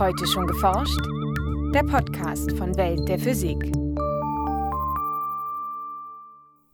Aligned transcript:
Heute 0.00 0.26
schon 0.26 0.46
geforscht? 0.46 0.98
Der 1.74 1.82
Podcast 1.82 2.52
von 2.56 2.74
Welt 2.78 3.06
der 3.06 3.18
Physik. 3.18 3.58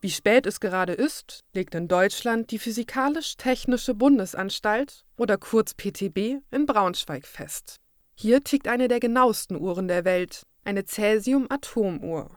Wie 0.01 0.11
spät 0.11 0.47
es 0.47 0.61
gerade 0.61 0.93
ist, 0.93 1.41
legt 1.53 1.75
in 1.75 1.89
Deutschland 1.89 2.53
die 2.53 2.61
Physikalisch-Technische 2.61 3.95
Bundesanstalt 3.95 5.05
oder 5.17 5.39
kurz 5.39 5.75
PTB 5.75 6.41
in 6.53 6.67
Braunschweig 6.67 7.27
fest. 7.27 7.79
Hier 8.15 8.45
tickt 8.45 8.69
eine 8.69 8.87
der 8.87 9.01
genauesten 9.01 9.61
Uhren 9.61 9.89
der 9.89 10.05
Welt, 10.05 10.45
eine 10.63 10.85
Cäsium-Atomuhr. 10.85 12.31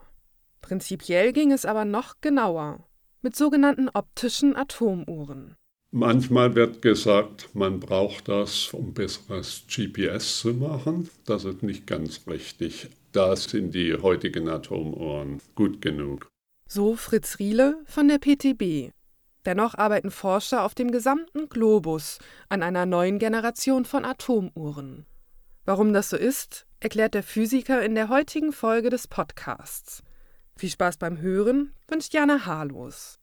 Prinzipiell 0.61 1.33
ging 1.33 1.51
es 1.51 1.65
aber 1.65 1.85
noch 1.85 2.15
genauer, 2.19 2.79
mit 3.21 3.35
sogenannten 3.35 3.89
optischen 3.89 4.55
Atomuhren. 4.55 5.55
Manchmal 5.91 6.53
wird 6.53 6.83
gesagt, 6.83 7.49
man 7.55 7.79
braucht 7.79 8.27
das, 8.27 8.73
um 8.73 8.93
besseres 8.93 9.63
GPS 9.67 10.41
zu 10.41 10.53
machen. 10.53 11.09
Das 11.25 11.45
ist 11.45 11.63
nicht 11.63 11.87
ganz 11.87 12.27
richtig. 12.27 12.89
Da 13.11 13.35
sind 13.35 13.73
die 13.73 13.95
heutigen 13.95 14.49
Atomuhren 14.49 15.41
gut 15.55 15.81
genug. 15.81 16.29
So 16.67 16.95
Fritz 16.95 17.39
Riele 17.39 17.81
von 17.85 18.07
der 18.07 18.19
PTB. 18.19 18.93
Dennoch 19.45 19.73
arbeiten 19.73 20.11
Forscher 20.11 20.63
auf 20.63 20.75
dem 20.75 20.91
gesamten 20.91 21.49
Globus 21.49 22.19
an 22.49 22.61
einer 22.61 22.85
neuen 22.85 23.17
Generation 23.17 23.83
von 23.83 24.05
Atomuhren. 24.05 25.07
Warum 25.65 25.91
das 25.91 26.11
so 26.11 26.17
ist, 26.17 26.67
erklärt 26.79 27.15
der 27.15 27.23
Physiker 27.23 27.83
in 27.83 27.95
der 27.95 28.09
heutigen 28.09 28.51
Folge 28.51 28.91
des 28.91 29.07
Podcasts. 29.07 30.03
Viel 30.55 30.69
Spaß 30.69 30.97
beim 30.97 31.19
Hören 31.19 31.73
wünscht 31.87 32.13
Jana 32.13 32.45
Harlos. 32.45 33.18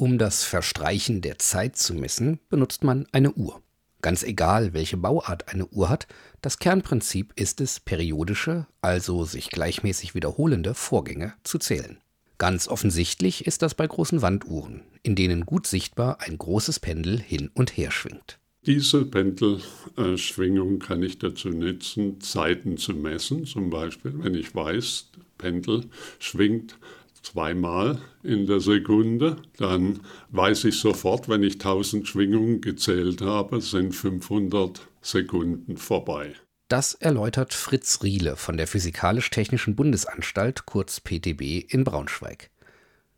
Um 0.00 0.16
das 0.16 0.44
Verstreichen 0.44 1.20
der 1.20 1.38
Zeit 1.38 1.76
zu 1.76 1.92
messen, 1.92 2.40
benutzt 2.48 2.84
man 2.84 3.06
eine 3.12 3.32
Uhr. 3.32 3.60
Ganz 4.00 4.22
egal, 4.22 4.72
welche 4.72 4.96
Bauart 4.96 5.52
eine 5.52 5.66
Uhr 5.66 5.90
hat, 5.90 6.06
das 6.40 6.58
Kernprinzip 6.58 7.34
ist 7.36 7.60
es, 7.60 7.80
periodische, 7.80 8.66
also 8.80 9.26
sich 9.26 9.50
gleichmäßig 9.50 10.14
wiederholende 10.14 10.72
Vorgänge 10.72 11.34
zu 11.44 11.58
zählen. 11.58 11.98
Ganz 12.38 12.66
offensichtlich 12.66 13.46
ist 13.46 13.60
das 13.60 13.74
bei 13.74 13.86
großen 13.86 14.22
Wanduhren, 14.22 14.84
in 15.02 15.16
denen 15.16 15.44
gut 15.44 15.66
sichtbar 15.66 16.22
ein 16.22 16.38
großes 16.38 16.80
Pendel 16.80 17.20
hin 17.20 17.50
und 17.52 17.76
her 17.76 17.90
schwingt. 17.90 18.40
Diese 18.64 19.04
Pendelschwingung 19.04 20.78
kann 20.78 21.02
ich 21.02 21.18
dazu 21.18 21.50
nutzen, 21.50 22.22
Zeiten 22.22 22.78
zu 22.78 22.94
messen. 22.94 23.44
Zum 23.44 23.68
Beispiel, 23.68 24.14
wenn 24.16 24.34
ich 24.34 24.54
weiß, 24.54 25.10
Pendel 25.36 25.84
schwingt 26.18 26.78
zweimal 27.22 27.98
in 28.22 28.46
der 28.46 28.60
Sekunde, 28.60 29.36
dann 29.56 30.00
weiß 30.30 30.64
ich 30.64 30.78
sofort, 30.78 31.28
wenn 31.28 31.42
ich 31.42 31.54
1000 31.54 32.06
Schwingungen 32.06 32.60
gezählt 32.60 33.22
habe, 33.22 33.60
sind 33.60 33.94
500 33.94 34.80
Sekunden 35.00 35.76
vorbei. 35.76 36.34
Das 36.68 36.94
erläutert 36.94 37.52
Fritz 37.52 38.02
Riele 38.02 38.36
von 38.36 38.56
der 38.56 38.66
Physikalisch-Technischen 38.66 39.74
Bundesanstalt, 39.74 40.66
kurz 40.66 41.00
PTB, 41.00 41.64
in 41.72 41.84
Braunschweig. 41.84 42.50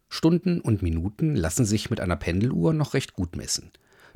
Stunden 0.08 0.60
und 0.60 0.82
Minuten 0.82 1.36
lassen 1.36 1.64
sich 1.64 1.90
mit 1.90 2.00
einer 2.00 2.16
Pendeluhr 2.16 2.72
noch 2.72 2.94
recht 2.94 3.12
gut 3.12 3.36
messen. 3.36 3.70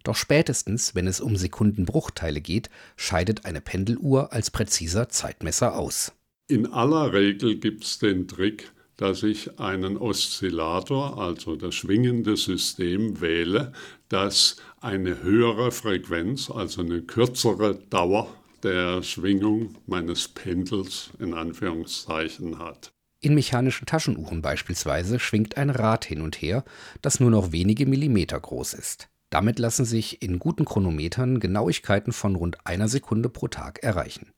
Doch 0.05 0.17
spätestens, 0.17 0.95
wenn 0.95 1.07
es 1.07 1.21
um 1.21 1.37
Sekundenbruchteile 1.37 2.41
geht, 2.41 2.71
scheidet 2.97 3.45
eine 3.45 3.61
Pendeluhr 3.61 4.33
als 4.33 4.51
präziser 4.51 5.09
Zeitmesser 5.09 5.75
aus. 5.75 6.13
In 6.49 6.67
aller 6.67 7.13
Regel 7.13 7.59
gibt 7.59 7.85
es 7.85 7.99
den 7.99 8.29
Trick, 8.29 8.73
dass 8.97 9.23
ich 9.23 9.59
einen 9.61 9.97
Oszillator, 9.97 11.19
also 11.19 11.57
das 11.57 11.75
schwingende 11.75 12.37
System, 12.37 13.21
wähle, 13.21 13.73
das 14.09 14.57
eine 14.81 15.23
höhere 15.23 15.71
Frequenz, 15.71 16.51
also 16.51 16.83
eine 16.83 17.03
kürzere 17.03 17.75
Dauer 17.91 18.29
der 18.63 19.03
Schwingung 19.03 19.77
meines 19.87 20.29
Pendels 20.29 21.11
in 21.19 21.35
Anführungszeichen 21.35 22.59
hat. 22.59 22.93
In 23.21 23.35
mechanischen 23.35 23.87
Taschenuhren 23.87 24.43
beispielsweise 24.43 25.19
schwingt 25.19 25.57
ein 25.57 25.71
Rad 25.71 26.05
hin 26.05 26.21
und 26.21 26.37
her, 26.37 26.65
das 27.03 27.21
nur 27.21 27.31
noch 27.31 27.53
wenige 27.53 27.87
Millimeter 27.87 28.39
groß 28.39 28.75
ist. 28.75 29.09
Damit 29.31 29.59
lassen 29.59 29.85
sich 29.85 30.23
in 30.23 30.39
guten 30.39 30.65
Chronometern 30.65 31.41
Genauigkeiten 31.41 32.13
von 32.13 32.37
rund 32.37 32.65
einer 32.67 32.89
Sekunde 32.89 33.29
pro 33.29 33.49
Tag 33.49 33.83
erreichen. 33.83 34.33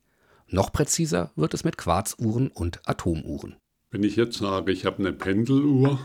Noch 0.46 0.72
präziser 0.72 1.32
wird 1.36 1.52
es 1.52 1.64
mit 1.64 1.76
Quarzuhren 1.76 2.48
und 2.48 2.80
Atomuhren. 2.88 3.56
Wenn 3.90 4.02
ich 4.02 4.16
jetzt 4.16 4.36
sage, 4.36 4.70
ich 4.70 4.84
habe 4.84 4.98
eine 4.98 5.14
Pendeluhr 5.14 5.98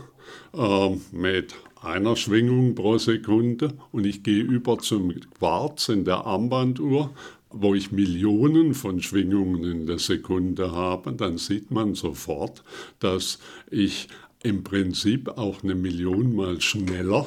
äh, 0.54 0.96
mit 1.12 1.54
einer 1.82 2.16
Schwingung 2.16 2.74
pro 2.74 2.96
Sekunde 2.96 3.74
und 3.92 4.06
ich 4.06 4.22
gehe 4.22 4.42
über 4.42 4.78
zum 4.78 5.12
Quarz 5.38 5.90
in 5.90 6.06
der 6.06 6.24
Armbanduhr, 6.24 7.10
wo 7.50 7.74
ich 7.74 7.92
Millionen 7.92 8.72
von 8.72 9.02
Schwingungen 9.02 9.64
in 9.64 9.86
der 9.86 9.98
Sekunde 9.98 10.72
habe, 10.72 11.12
dann 11.12 11.36
sieht 11.36 11.70
man 11.70 11.94
sofort, 11.94 12.64
dass 13.00 13.38
ich 13.70 14.08
im 14.42 14.64
Prinzip 14.64 15.36
auch 15.36 15.62
eine 15.62 15.74
Million 15.74 16.34
mal 16.34 16.62
schneller 16.62 17.26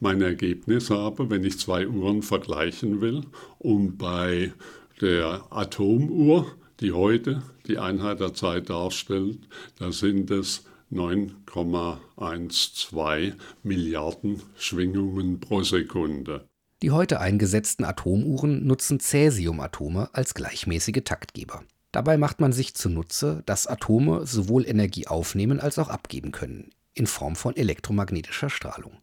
mein 0.00 0.22
Ergebnis 0.22 0.88
habe, 0.88 1.28
wenn 1.28 1.44
ich 1.44 1.58
zwei 1.58 1.86
Uhren 1.86 2.22
vergleichen 2.22 3.02
will. 3.02 3.24
Und 3.58 3.98
bei 3.98 4.54
der 5.02 5.42
Atomuhr 5.50 6.46
die 6.80 6.92
heute 6.92 7.42
die 7.66 7.78
Einheit 7.78 8.20
der 8.20 8.34
Zeit 8.34 8.68
darstellt, 8.70 9.40
da 9.78 9.90
sind 9.92 10.30
es 10.30 10.64
9,12 10.92 13.34
Milliarden 13.62 14.42
Schwingungen 14.56 15.40
pro 15.40 15.62
Sekunde. 15.62 16.46
Die 16.82 16.92
heute 16.92 17.20
eingesetzten 17.20 17.84
Atomuhren 17.84 18.66
nutzen 18.66 19.00
Cäsiumatome 19.00 20.08
als 20.12 20.34
gleichmäßige 20.34 21.02
Taktgeber. 21.04 21.64
Dabei 21.90 22.18
macht 22.18 22.40
man 22.40 22.52
sich 22.52 22.74
zunutze, 22.74 23.42
dass 23.46 23.66
Atome 23.66 24.26
sowohl 24.26 24.66
Energie 24.66 25.08
aufnehmen 25.08 25.58
als 25.58 25.78
auch 25.78 25.88
abgeben 25.88 26.32
können, 26.32 26.68
in 26.94 27.06
Form 27.06 27.34
von 27.34 27.56
elektromagnetischer 27.56 28.50
Strahlung. 28.50 28.98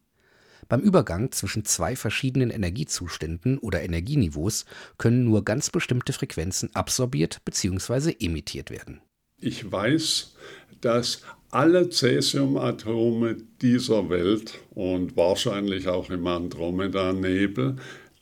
Beim 0.68 0.82
Übergang 0.82 1.32
zwischen 1.32 1.66
zwei 1.66 1.96
verschiedenen 1.96 2.50
Energiezuständen 2.50 3.58
oder 3.60 3.84
Energieniveaus 3.84 4.66
können 4.98 5.26
nur 5.26 5.46
ganz 5.46 5.70
bestimmte 5.70 6.14
Frequenzen 6.14 6.70
absorbiert 6.74 7.42
bzw. 7.46 8.16
emittiert 8.20 8.72
werden. 8.72 9.02
Ich 9.40 9.72
weiß, 9.72 10.36
dass 10.82 11.22
alle 11.52 11.90
Cäsiumatome 11.90 13.38
dieser 13.62 14.10
Welt 14.10 14.60
und 14.72 15.16
wahrscheinlich 15.16 15.88
auch 15.88 16.10
im 16.10 16.26
Andromeda-Nebel 16.28 17.78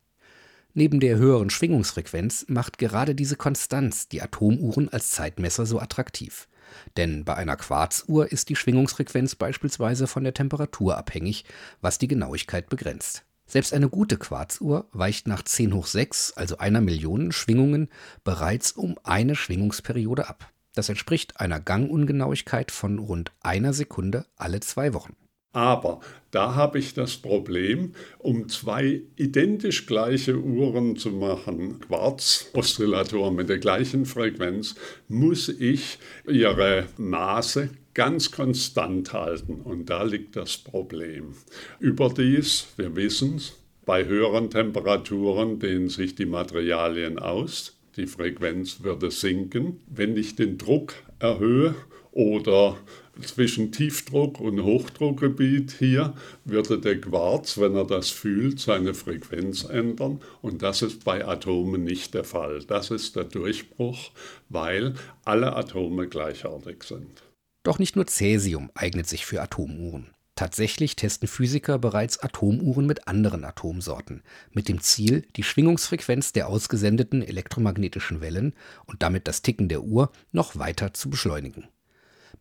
Neben 0.75 1.00
der 1.00 1.18
höheren 1.18 1.50
Schwingungsfrequenz 1.50 2.45
macht 2.50 2.77
gerade 2.77 3.16
diese 3.16 3.36
Konstanz 3.36 4.07
die 4.07 4.21
Atomuhren 4.21 4.89
als 4.89 5.10
Zeitmesser 5.10 5.66
so 5.66 5.80
attraktiv. 5.80 6.48
Denn 6.97 7.25
bei 7.25 7.35
einer 7.35 7.56
Quarzuhr 7.56 8.31
ist 8.31 8.50
die 8.50 8.56
Schwingungsfrequenz 8.56 9.35
beispielsweise 9.35 10.07
von 10.07 10.23
der 10.23 10.33
Temperatur 10.33 10.97
abhängig, 10.97 11.45
was 11.81 11.97
die 11.97 12.07
Genauigkeit 12.07 12.69
begrenzt. 12.69 13.23
Selbst 13.45 13.73
eine 13.73 13.89
gute 13.89 14.18
Quarzuhr 14.18 14.88
weicht 14.94 15.27
nach 15.27 15.44
10 15.44 15.73
hoch 15.73 15.85
6, 15.85 16.33
also 16.33 16.57
einer 16.57 16.79
Million 16.79 17.33
Schwingungen, 17.33 17.89
bereits 18.23 18.71
um 18.71 18.97
eine 19.03 19.35
Schwingungsperiode 19.35 20.29
ab. 20.29 20.50
Das 20.73 20.88
entspricht 20.88 21.39
einer 21.41 21.59
Gangungenauigkeit 21.59 22.71
von 22.71 22.97
rund 22.97 23.33
einer 23.41 23.73
Sekunde 23.73 24.25
alle 24.38 24.62
zwei 24.62 24.94
Wochen. 24.94 25.18
Aber 25.53 26.00
da 26.31 26.56
habe 26.56 26.80
ich 26.80 26.94
das 26.94 27.18
Problem, 27.18 27.94
um 28.19 28.48
zwei 28.48 29.01
identisch 29.18 29.86
gleiche 29.86 30.38
Uhren 30.38 30.95
zu 30.95 31.09
machen, 31.09 31.81
Quarz-Oszillatoren 31.81 33.36
mit 33.36 33.50
der 33.50 33.59
gleichen 33.59 34.06
Frequenz, 34.06 34.75
muss 35.09 35.50
ich 35.50 36.00
ihre 36.25 36.88
Maße 36.98 37.69
ganz 37.94 38.31
konstant 38.31 39.12
halten. 39.12 39.56
Und 39.56 39.89
da 39.89 40.03
liegt 40.03 40.38
das 40.38 40.57
Problem. 40.57 41.33
Überdies, 41.80 42.68
wir 42.77 42.95
wissen 42.95 43.36
es, 43.36 43.57
Bei 43.86 44.06
höheren 44.06 44.50
Temperaturen 44.51 45.59
dehnen 45.59 45.89
sich 45.89 46.13
die 46.13 46.27
Materialien 46.27 47.18
aus, 47.18 47.75
die 47.97 48.06
Frequenz 48.06 48.83
würde 48.83 49.09
sinken. 49.09 49.81
Wenn 49.88 50.15
ich 50.15 50.36
den 50.36 50.57
Druck 50.57 50.94
erhöhe 51.19 51.74
oder 52.12 52.77
zwischen 53.21 53.71
Tiefdruck- 53.71 54.39
und 54.39 54.62
Hochdruckgebiet 54.63 55.75
hier 55.77 56.13
würde 56.45 56.79
der 56.79 57.00
Quarz, 57.00 57.57
wenn 57.57 57.75
er 57.75 57.85
das 57.85 58.09
fühlt, 58.09 58.59
seine 58.59 58.94
Frequenz 58.94 59.63
ändern. 59.63 60.21
Und 60.41 60.62
das 60.62 60.81
ist 60.81 61.03
bei 61.03 61.25
Atomen 61.25 61.83
nicht 61.83 62.13
der 62.13 62.23
Fall. 62.23 62.63
Das 62.63 62.91
ist 62.91 63.15
der 63.15 63.25
Durchbruch, 63.25 64.12
weil 64.50 64.94
alle 65.25 65.56
Atome 65.56 66.07
gleichartig 66.07 66.83
sind. 66.83 67.23
Doch 67.63 67.79
nicht 67.79 67.95
nur 67.95 68.07
Cäsium 68.07 68.71
eignet 68.73 69.07
sich 69.07 69.25
für 69.25 69.41
Atomuhren. 69.41 70.07
Tatsächlich 70.35 70.95
testen 70.95 71.27
Physiker 71.27 71.77
bereits 71.77 72.18
Atomuhren 72.18 72.88
mit 72.88 73.07
anderen 73.07 73.45
Atomsorten, 73.45 74.23
mit 74.51 74.69
dem 74.69 74.81
Ziel, 74.81 75.23
die 75.35 75.44
Schwingungsfrequenz 75.44 76.33
der 76.33 76.47
ausgesendeten 76.47 77.21
elektromagnetischen 77.21 78.21
Wellen 78.21 78.53
und 78.85 79.03
damit 79.03 79.27
das 79.27 79.44
Ticken 79.44 79.69
der 79.69 79.83
Uhr 79.83 80.12
noch 80.31 80.57
weiter 80.57 80.94
zu 80.95 81.12
beschleunigen. 81.12 81.68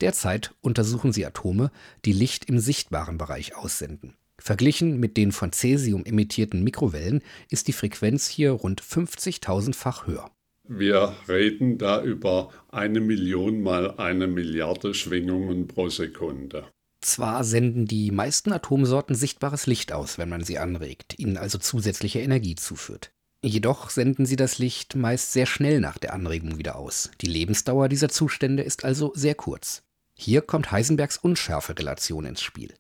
Derzeit 0.01 0.55
untersuchen 0.61 1.13
sie 1.13 1.27
Atome, 1.27 1.71
die 2.05 2.13
Licht 2.13 2.47
im 2.47 2.59
sichtbaren 2.59 3.19
Bereich 3.19 3.57
aussenden. 3.57 4.15
Verglichen 4.39 4.99
mit 4.99 5.17
den 5.17 5.33
von 5.33 5.53
Cäsium 5.53 6.05
emittierten 6.05 6.65
Mikrowellen 6.65 7.23
ist 7.51 7.69
die 7.69 7.73
Frequenz 7.73 8.27
hier 8.27 8.53
rund 8.53 8.83
50.000-fach 8.83 10.07
höher. 10.07 10.31
Wir 10.67 11.15
reden 11.29 11.79
da 11.79 12.03
über 12.03 12.51
eine 12.69 13.01
Million 13.01 13.61
mal 13.61 13.97
eine 13.99 14.27
Milliarde 14.27 14.95
Schwingungen 14.95 15.67
pro 15.67 15.89
Sekunde. 15.89 16.69
Zwar 17.01 17.45
senden 17.45 17.87
die 17.87 18.11
meisten 18.11 18.53
Atomsorten 18.53 19.15
sichtbares 19.15 19.67
Licht 19.67 19.93
aus, 19.93 20.19
wenn 20.19 20.29
man 20.29 20.45
sie 20.45 20.59
anregt, 20.59 21.19
ihnen 21.19 21.39
also 21.39 21.59
zusätzliche 21.59 22.21
Energie 22.21 22.55
zuführt. 22.55 23.11
Jedoch 23.43 23.89
senden 23.89 24.27
sie 24.27 24.37
das 24.37 24.59
Licht 24.59 24.97
meist 24.97 25.33
sehr 25.33 25.47
schnell 25.47 25.81
nach 25.81 25.97
der 25.97 26.13
Anregung 26.13 26.59
wieder 26.59 26.77
aus. 26.77 27.11
Die 27.23 27.27
Lebensdauer 27.27 27.89
dieser 27.89 28.11
Zustände 28.11 28.63
ist 28.63 28.85
also 28.85 29.13
sehr 29.15 29.35
kurz. 29.35 29.83
Hier 30.15 30.43
kommt 30.43 30.71
Heisenbergs 30.71 31.17
Unschärferelation 31.17 32.27
ins 32.27 32.43
Spiel. 32.43 32.75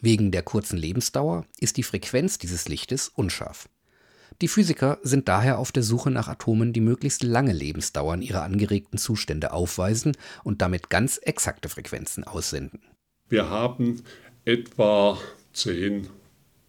Wegen 0.00 0.30
der 0.30 0.42
kurzen 0.42 0.76
Lebensdauer 0.76 1.46
ist 1.58 1.78
die 1.78 1.82
Frequenz 1.82 2.36
dieses 2.36 2.68
Lichtes 2.68 3.08
unscharf. 3.08 3.70
Die 4.42 4.48
Physiker 4.48 4.98
sind 5.02 5.26
daher 5.26 5.58
auf 5.58 5.72
der 5.72 5.82
Suche 5.82 6.10
nach 6.10 6.28
Atomen, 6.28 6.74
die 6.74 6.82
möglichst 6.82 7.22
lange 7.22 7.54
Lebensdauern 7.54 8.20
ihrer 8.20 8.42
angeregten 8.42 8.98
Zustände 8.98 9.52
aufweisen 9.52 10.16
und 10.44 10.60
damit 10.60 10.90
ganz 10.90 11.16
exakte 11.16 11.70
Frequenzen 11.70 12.24
aussenden. 12.24 12.82
Wir 13.28 13.48
haben 13.48 14.02
etwa 14.44 15.18
10 15.54 16.08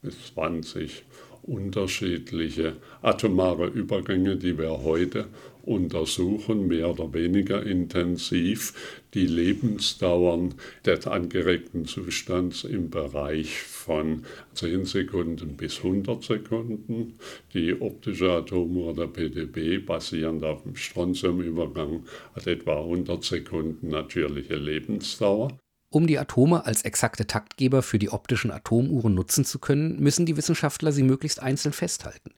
bis 0.01 0.33
20 0.33 1.03
unterschiedliche 1.49 2.77
atomare 3.01 3.67
Übergänge, 3.67 4.37
die 4.37 4.57
wir 4.57 4.83
heute 4.83 5.27
untersuchen, 5.63 6.67
mehr 6.67 6.89
oder 6.89 7.13
weniger 7.13 7.63
intensiv, 7.63 9.01
die 9.13 9.25
Lebensdauern 9.25 10.55
des 10.85 11.07
angeregten 11.07 11.85
Zustands 11.85 12.63
im 12.63 12.89
Bereich 12.89 13.61
von 13.61 14.23
10 14.53 14.85
Sekunden 14.85 15.57
bis 15.57 15.77
100 15.77 16.23
Sekunden. 16.23 17.15
Die 17.53 17.79
optische 17.79 18.31
Atomuhr 18.31 18.93
der 18.93 19.07
PDB, 19.07 19.79
basierend 19.85 20.43
auf 20.43 20.63
dem 20.63 20.75
Strontiumübergang, 20.75 22.03
hat 22.35 22.47
etwa 22.47 22.79
100 22.79 23.23
Sekunden 23.23 23.89
natürliche 23.89 24.55
Lebensdauer. 24.55 25.57
Um 25.91 26.05
die 26.05 26.19
Atome 26.19 26.65
als 26.65 26.83
exakte 26.83 27.25
Taktgeber 27.25 27.81
für 27.81 27.97
die 27.97 28.11
optischen 28.11 28.51
Atomuhren 28.51 29.15
nutzen 29.15 29.43
zu 29.43 29.57
können, 29.57 29.99
müssen 29.99 30.27
die 30.27 30.37
Wissenschaftler 30.37 30.91
sie 30.91 31.01
möglichst 31.01 31.41
einzeln 31.41 31.73
festhalten. 31.73 32.31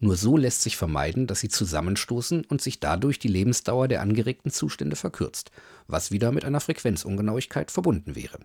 Nur 0.00 0.16
so 0.16 0.38
lässt 0.38 0.62
sich 0.62 0.78
vermeiden, 0.78 1.26
dass 1.26 1.40
sie 1.40 1.50
zusammenstoßen 1.50 2.46
und 2.46 2.62
sich 2.62 2.80
dadurch 2.80 3.18
die 3.18 3.28
Lebensdauer 3.28 3.88
der 3.88 4.00
angeregten 4.00 4.50
Zustände 4.50 4.96
verkürzt, 4.96 5.50
was 5.86 6.10
wieder 6.12 6.32
mit 6.32 6.46
einer 6.46 6.60
Frequenzungenauigkeit 6.60 7.70
verbunden 7.70 8.16
wäre. 8.16 8.38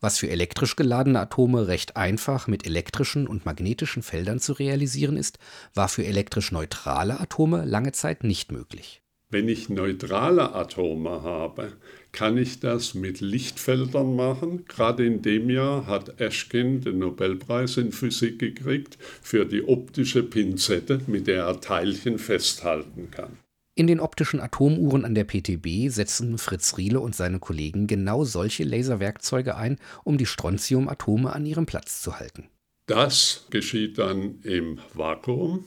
Was 0.00 0.18
für 0.18 0.28
elektrisch 0.28 0.76
geladene 0.76 1.20
Atome 1.20 1.68
recht 1.68 1.96
einfach 1.96 2.48
mit 2.48 2.66
elektrischen 2.66 3.28
und 3.28 3.44
magnetischen 3.44 4.02
Feldern 4.02 4.40
zu 4.40 4.54
realisieren 4.54 5.16
ist, 5.16 5.38
war 5.74 5.88
für 5.88 6.04
elektrisch 6.04 6.52
neutrale 6.52 7.20
Atome 7.20 7.64
lange 7.64 7.92
Zeit 7.92 8.24
nicht 8.24 8.50
möglich. 8.50 9.02
Wenn 9.30 9.48
ich 9.48 9.68
neutrale 9.68 10.54
Atome 10.54 11.22
habe, 11.22 11.72
kann 12.14 12.38
ich 12.38 12.60
das 12.60 12.94
mit 12.94 13.20
Lichtfeldern 13.20 14.16
machen. 14.16 14.64
Gerade 14.66 15.04
in 15.04 15.20
dem 15.20 15.50
Jahr 15.50 15.86
hat 15.86 16.20
Eschkin 16.20 16.80
den 16.80 17.00
Nobelpreis 17.00 17.76
in 17.76 17.92
Physik 17.92 18.38
gekriegt 18.38 18.96
für 19.20 19.44
die 19.44 19.64
optische 19.64 20.22
Pinzette, 20.22 21.02
mit 21.06 21.26
der 21.26 21.44
er 21.44 21.60
Teilchen 21.60 22.18
festhalten 22.18 23.10
kann. 23.10 23.36
In 23.76 23.88
den 23.88 23.98
optischen 23.98 24.38
Atomuhren 24.38 25.04
an 25.04 25.16
der 25.16 25.24
PTB 25.24 25.90
setzen 25.90 26.38
Fritz 26.38 26.78
Riele 26.78 27.00
und 27.00 27.16
seine 27.16 27.40
Kollegen 27.40 27.88
genau 27.88 28.22
solche 28.22 28.62
Laserwerkzeuge 28.62 29.56
ein, 29.56 29.78
um 30.04 30.16
die 30.16 30.26
Strontiumatome 30.26 31.32
an 31.32 31.44
ihrem 31.44 31.66
Platz 31.66 32.00
zu 32.00 32.20
halten. 32.20 32.48
Das 32.86 33.46
geschieht 33.50 33.98
dann 33.98 34.38
im 34.42 34.78
Vakuum 34.94 35.64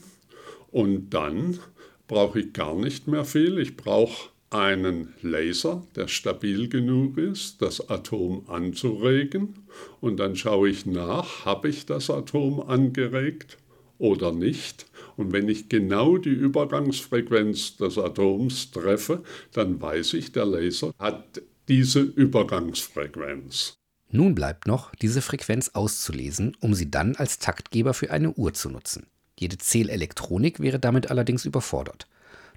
und 0.70 1.10
dann 1.10 1.58
brauche 2.06 2.40
ich 2.40 2.54
gar 2.54 2.74
nicht 2.74 3.08
mehr 3.08 3.26
viel. 3.26 3.58
Ich 3.58 3.76
brauche 3.76 4.30
einen 4.50 5.14
Laser, 5.22 5.86
der 5.94 6.08
stabil 6.08 6.68
genug 6.68 7.18
ist, 7.18 7.60
das 7.60 7.88
Atom 7.90 8.48
anzuregen. 8.48 9.54
Und 10.00 10.18
dann 10.18 10.36
schaue 10.36 10.70
ich 10.70 10.86
nach, 10.86 11.44
habe 11.44 11.68
ich 11.68 11.86
das 11.86 12.10
Atom 12.10 12.60
angeregt 12.60 13.58
oder 13.98 14.32
nicht. 14.32 14.86
Und 15.16 15.32
wenn 15.32 15.48
ich 15.48 15.68
genau 15.68 16.16
die 16.16 16.30
Übergangsfrequenz 16.30 17.76
des 17.76 17.98
Atoms 17.98 18.70
treffe, 18.70 19.22
dann 19.52 19.80
weiß 19.80 20.14
ich, 20.14 20.32
der 20.32 20.46
Laser 20.46 20.92
hat 20.98 21.42
diese 21.68 22.00
Übergangsfrequenz. 22.00 23.74
Nun 24.10 24.34
bleibt 24.34 24.66
noch, 24.66 24.94
diese 24.94 25.20
Frequenz 25.20 25.70
auszulesen, 25.74 26.56
um 26.60 26.72
sie 26.74 26.90
dann 26.90 27.16
als 27.16 27.38
Taktgeber 27.38 27.92
für 27.92 28.10
eine 28.10 28.32
Uhr 28.32 28.54
zu 28.54 28.70
nutzen. 28.70 29.06
Jede 29.38 29.58
Zählelektronik 29.58 30.60
wäre 30.60 30.78
damit 30.78 31.10
allerdings 31.10 31.44
überfordert. 31.44 32.06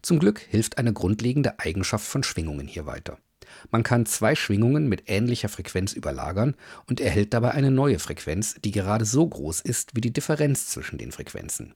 Zum 0.02 0.20
Glück 0.20 0.40
hilft 0.40 0.78
eine 0.78 0.94
grundlegende 0.94 1.60
Eigenschaft 1.60 2.06
von 2.06 2.24
Schwingungen 2.24 2.68
hier 2.68 2.86
weiter. 2.86 3.20
Man 3.70 3.84
kann 3.84 4.06
zwei 4.06 4.36
Schwingungen 4.36 4.88
mit 4.88 5.04
ähnlicher 5.08 5.50
Frequenz 5.50 5.94
überlagern 5.94 6.56
und 6.88 7.00
erhält 7.00 7.34
dabei 7.34 7.52
eine 7.52 7.72
neue 7.72 8.00
Frequenz, 8.00 8.56
die 8.64 8.72
gerade 8.72 9.06
so 9.06 9.28
groß 9.28 9.62
ist 9.62 9.96
wie 9.96 10.02
die 10.02 10.14
Differenz 10.14 10.68
zwischen 10.68 10.98
den 10.98 11.12
Frequenzen. 11.12 11.74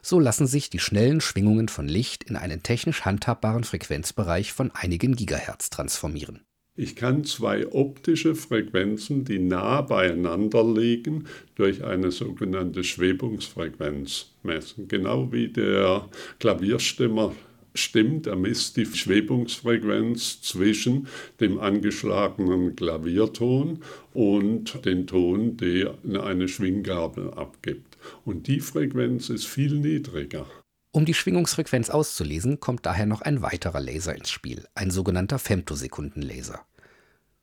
So 0.00 0.20
lassen 0.20 0.46
sich 0.46 0.70
die 0.70 0.78
schnellen 0.78 1.20
Schwingungen 1.20 1.68
von 1.68 1.88
Licht 1.88 2.24
in 2.24 2.36
einen 2.36 2.62
technisch 2.62 3.04
handhabbaren 3.04 3.64
Frequenzbereich 3.64 4.52
von 4.52 4.70
einigen 4.70 5.16
Gigahertz 5.16 5.68
transformieren. 5.68 6.40
Ich 6.78 6.94
kann 6.94 7.24
zwei 7.24 7.66
optische 7.72 8.34
Frequenzen, 8.34 9.24
die 9.24 9.38
nah 9.38 9.80
beieinander 9.80 10.62
liegen, 10.62 11.26
durch 11.54 11.82
eine 11.82 12.10
sogenannte 12.10 12.84
Schwebungsfrequenz 12.84 14.32
messen. 14.42 14.86
Genau 14.86 15.32
wie 15.32 15.48
der 15.48 16.06
Klavierstimmer 16.38 17.34
stimmt, 17.80 18.26
er 18.26 18.36
misst 18.36 18.76
die 18.76 18.86
Schwebungsfrequenz 18.86 20.42
zwischen 20.42 21.08
dem 21.40 21.58
angeschlagenen 21.58 22.76
Klavierton 22.76 23.82
und 24.14 24.84
dem 24.84 25.06
Ton, 25.06 25.56
der 25.56 25.94
eine 26.22 26.48
Schwinggabel 26.48 27.32
abgibt. 27.34 27.96
Und 28.24 28.46
die 28.46 28.60
Frequenz 28.60 29.28
ist 29.28 29.46
viel 29.46 29.78
niedriger. 29.78 30.46
Um 30.92 31.04
die 31.04 31.14
Schwingungsfrequenz 31.14 31.90
auszulesen, 31.90 32.58
kommt 32.58 32.86
daher 32.86 33.04
noch 33.04 33.20
ein 33.20 33.42
weiterer 33.42 33.80
Laser 33.80 34.14
ins 34.14 34.30
Spiel, 34.30 34.64
ein 34.74 34.90
sogenannter 34.90 35.38
Femtosekundenlaser. 35.38 36.64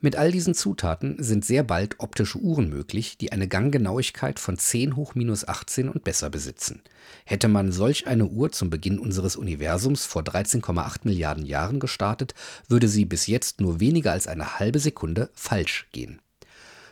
Mit 0.04 0.18
all 0.18 0.34
diesen 0.34 0.54
Zutaten 0.54 1.16
sind 1.24 1.46
sehr 1.46 1.64
bald 1.64 2.02
optische 2.02 2.38
Uhren 2.38 2.70
möglich, 2.70 3.18
die 3.18 3.32
eine 3.32 3.48
Ganggenauigkeit 3.48 4.38
von 4.38 4.58
10 4.58 4.98
hoch 4.98 5.16
minus 5.16 5.48
18 5.48 5.88
und 5.88 6.04
besser 6.04 6.30
besitzen. 6.30 6.82
Hätte 7.24 7.48
man 7.48 7.72
solch 7.72 8.06
eine 8.06 8.26
Uhr 8.26 8.52
zum 8.52 8.70
Beginn 8.70 9.00
unseres 9.00 9.38
Universums 9.38 10.06
vor 10.06 10.24
13,8 10.24 11.06
Milliarden 11.06 11.46
Jahren 11.46 11.80
gestartet, 11.80 12.34
würde 12.68 12.90
sie 12.90 13.06
bis 13.06 13.28
jetzt 13.28 13.62
nur 13.62 13.80
weniger 13.80 14.12
als 14.12 14.28
eine 14.28 14.60
halbe 14.60 14.80
Sekunde 14.80 15.30
falsch 15.36 15.88
gehen. 15.94 16.22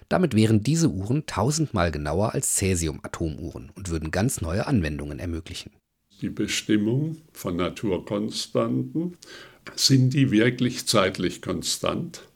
Damit 0.08 0.34
wären 0.34 0.64
diese 0.64 0.88
Uhren 0.88 1.26
tausendmal 1.26 1.92
genauer 1.92 2.34
als 2.34 2.56
Cäsium-Atomuhren 2.56 3.72
und 3.76 3.90
würden 3.90 4.12
ganz 4.12 4.40
neue 4.40 4.68
Anwendungen 4.68 5.20
ermöglichen 5.20 5.72
die 6.22 6.30
Bestimmung 6.30 7.18
von 7.34 7.56
Naturkonstanten. 7.56 9.18
Sind 9.76 10.14
die 10.14 10.32
wirklich 10.32 10.86
zeitlich 10.86 11.42
konstant? 11.42 12.28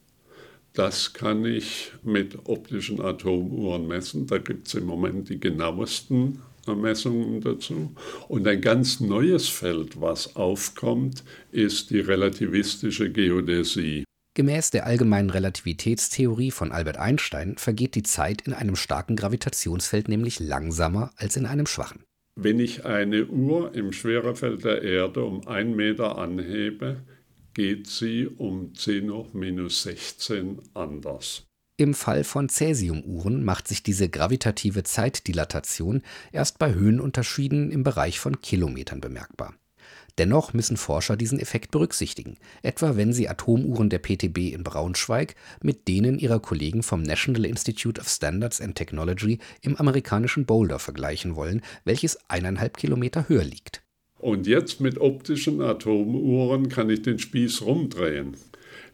Das 0.76 1.14
kann 1.14 1.46
ich 1.46 1.94
mit 2.04 2.38
optischen 2.50 3.00
Atomuhren 3.00 3.88
messen. 3.88 4.28
Da 4.28 4.40
gibt 4.40 4.68
es 4.68 4.74
im 4.74 4.86
Moment 4.86 5.30
die 5.30 5.40
genauesten 5.40 6.42
Messungen 6.68 7.40
dazu. 7.40 7.96
Und 8.28 8.46
ein 8.46 8.60
ganz 8.60 9.00
neues 9.00 9.48
Feld, 9.48 10.02
was 10.02 10.36
aufkommt, 10.36 11.24
ist 11.52 11.92
die 11.92 12.00
relativistische 12.00 13.10
Geodäsie. 13.10 14.04
Gemäß 14.34 14.72
der 14.72 14.86
allgemeinen 14.86 15.30
Relativitätstheorie 15.30 16.52
von 16.52 16.74
Albert 16.74 16.98
Einstein 16.98 17.56
vergeht 17.58 17.96
die 17.96 18.04
Zeit 18.04 18.42
in 18.42 18.54
einem 18.54 18.76
starken 18.76 19.16
Gravitationsfeld 19.16 20.10
nämlich 20.10 20.42
langsamer 20.42 21.12
als 21.16 21.38
in 21.38 21.46
einem 21.46 21.68
schwachen. 21.68 22.04
Wenn 22.38 22.60
ich 22.60 22.84
eine 22.84 23.28
Uhr 23.28 23.74
im 23.74 23.94
Schwerefeld 23.94 24.66
der 24.66 24.82
Erde 24.82 25.24
um 25.24 25.48
einen 25.48 25.74
Meter 25.78 26.18
anhebe, 26.18 26.98
geht 27.56 27.88
sie 27.88 28.28
um 28.28 28.76
10 28.76 29.10
hoch 29.10 29.34
minus 29.34 29.82
16 29.84 30.62
anders. 30.76 31.44
Im 31.78 31.94
Fall 31.94 32.24
von 32.24 32.48
Cäsiumuhren 32.48 33.44
macht 33.44 33.68
sich 33.68 33.82
diese 33.82 34.08
gravitative 34.08 34.84
Zeitdilatation 34.84 36.04
erst 36.32 36.60
bei 36.60 36.74
Höhenunterschieden 36.74 37.72
im 37.72 37.84
Bereich 37.84 38.20
von 38.20 38.40
Kilometern 38.40 39.02
bemerkbar. 39.02 39.56
Dennoch 40.18 40.54
müssen 40.54 40.78
Forscher 40.78 41.18
diesen 41.18 41.40
Effekt 41.40 41.72
berücksichtigen, 41.72 42.38
etwa 42.62 42.96
wenn 42.96 43.12
sie 43.12 43.28
Atomuhren 43.28 43.90
der 43.90 44.00
PTB 44.00 44.54
in 44.54 44.64
Braunschweig 44.64 45.36
mit 45.62 45.90
denen 45.90 46.20
ihrer 46.20 46.40
Kollegen 46.40 46.84
vom 46.84 47.02
National 47.02 47.46
Institute 47.46 48.00
of 48.00 48.08
Standards 48.08 48.62
and 48.62 48.76
Technology 48.76 49.40
im 49.62 49.76
amerikanischen 49.76 50.46
Boulder 50.46 50.80
vergleichen 50.80 51.36
wollen, 51.36 51.62
welches 51.84 52.18
eineinhalb 52.30 52.78
Kilometer 52.78 53.28
höher 53.28 53.44
liegt. 53.44 53.85
Und 54.20 54.48
jetzt 54.48 54.82
mit 54.82 54.98
optischen 55.00 55.62
Atomuhren 55.62 56.70
kann 56.70 56.90
ich 56.90 57.02
den 57.02 57.20
Spieß 57.20 57.62
rumdrehen. 57.64 58.38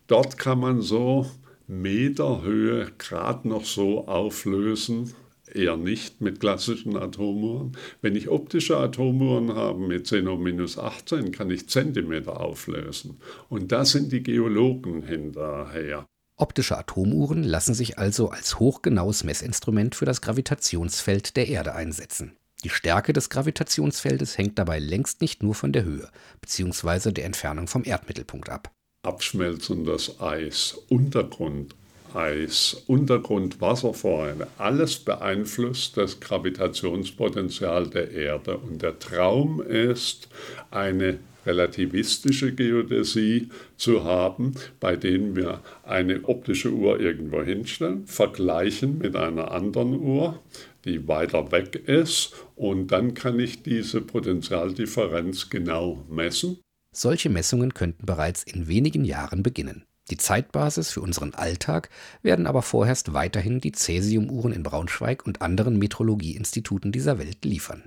Dort 0.07 0.37
kann 0.37 0.59
man 0.59 0.81
so 0.81 1.25
Meterhöhe 1.67 2.91
gerade 2.97 3.47
noch 3.47 3.65
so 3.65 4.07
auflösen, 4.07 5.13
eher 5.53 5.77
nicht 5.77 6.21
mit 6.21 6.39
klassischen 6.39 6.97
Atomuhren. 6.97 7.77
Wenn 8.01 8.15
ich 8.15 8.29
optische 8.29 8.77
Atomuhren 8.77 9.53
habe 9.53 9.79
mit 9.79 10.07
10 10.07 10.27
hoch 10.27 10.37
minus 10.39 10.77
18, 10.77 11.31
kann 11.31 11.49
ich 11.49 11.69
Zentimeter 11.69 12.41
auflösen. 12.41 13.19
Und 13.47 13.71
da 13.71 13.85
sind 13.85 14.11
die 14.11 14.23
Geologen 14.23 15.03
hinterher. 15.03 16.05
Optische 16.35 16.77
Atomuhren 16.77 17.43
lassen 17.43 17.75
sich 17.75 17.99
also 17.99 18.29
als 18.29 18.59
hochgenaues 18.59 19.23
Messinstrument 19.23 19.93
für 19.95 20.05
das 20.05 20.21
Gravitationsfeld 20.21 21.37
der 21.37 21.47
Erde 21.47 21.75
einsetzen. 21.75 22.33
Die 22.63 22.69
Stärke 22.69 23.11
des 23.11 23.29
Gravitationsfeldes 23.29 24.37
hängt 24.37 24.59
dabei 24.59 24.79
längst 24.79 25.21
nicht 25.21 25.41
nur 25.41 25.55
von 25.55 25.73
der 25.73 25.83
Höhe 25.83 26.09
bzw. 26.41 27.11
der 27.11 27.25
Entfernung 27.25 27.67
vom 27.67 27.83
Erdmittelpunkt 27.83 28.49
ab. 28.49 28.71
Abschmelzendes 29.03 30.21
Eis, 30.21 30.77
Untergrund, 30.89 31.75
Eis, 32.15 32.83
Untergrundwasservorräte, 32.87 34.47
alles 34.57 34.99
beeinflusst 34.99 35.97
das 35.97 36.19
Gravitationspotenzial 36.19 37.87
der 37.87 38.11
Erde. 38.11 38.57
Und 38.57 38.81
der 38.81 38.99
Traum 38.99 39.61
ist, 39.61 40.29
eine 40.69 41.19
relativistische 41.45 42.53
Geodäsie 42.53 43.49
zu 43.77 44.03
haben, 44.03 44.53
bei 44.79 44.95
denen 44.95 45.35
wir 45.35 45.61
eine 45.83 46.23
optische 46.25 46.71
Uhr 46.71 46.99
irgendwo 46.99 47.41
hinstellen, 47.41 48.05
vergleichen 48.05 48.99
mit 48.99 49.15
einer 49.15 49.51
anderen 49.51 49.99
Uhr, 49.99 50.39
die 50.85 51.07
weiter 51.07 51.51
weg 51.51 51.75
ist, 51.87 52.33
und 52.55 52.87
dann 52.87 53.13
kann 53.13 53.39
ich 53.39 53.63
diese 53.63 54.01
Potentialdifferenz 54.01 55.49
genau 55.49 56.05
messen. 56.09 56.59
Solche 56.93 57.29
Messungen 57.29 57.73
könnten 57.73 58.05
bereits 58.05 58.43
in 58.43 58.67
wenigen 58.67 59.05
Jahren 59.05 59.43
beginnen. 59.43 59.85
Die 60.09 60.17
Zeitbasis 60.17 60.91
für 60.91 61.01
unseren 61.01 61.33
Alltag 61.33 61.89
werden 62.21 62.47
aber 62.47 62.61
vorerst 62.61 63.13
weiterhin 63.13 63.61
die 63.61 63.71
Cäsiumuhren 63.71 64.51
in 64.51 64.63
Braunschweig 64.63 65.25
und 65.25 65.41
anderen 65.41 65.77
Metrologieinstituten 65.77 66.91
dieser 66.91 67.17
Welt 67.17 67.45
liefern. 67.45 67.83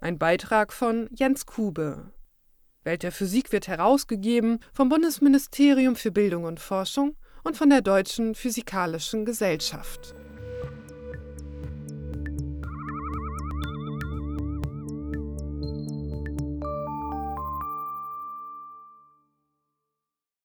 Ein 0.00 0.18
Beitrag 0.18 0.72
von 0.72 1.08
Jens 1.14 1.46
Kube. 1.46 2.12
Welt 2.82 3.02
der 3.02 3.12
Physik 3.12 3.52
wird 3.52 3.68
herausgegeben 3.68 4.58
vom 4.72 4.90
Bundesministerium 4.90 5.96
für 5.96 6.12
Bildung 6.12 6.44
und 6.44 6.60
Forschung 6.60 7.16
und 7.42 7.56
von 7.56 7.70
der 7.70 7.80
Deutschen 7.80 8.34
Physikalischen 8.34 9.24
Gesellschaft. 9.24 10.14